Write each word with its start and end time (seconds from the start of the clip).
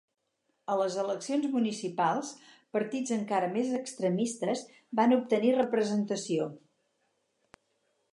A 0.75 0.75
les 0.77 0.95
eleccions 1.01 1.43
municipals, 1.55 2.31
partits 2.77 3.13
encara 3.17 3.49
més 3.57 3.69
extremistes 3.81 4.63
van 5.01 5.13
obtenir 5.19 5.53
representació. 5.59 6.49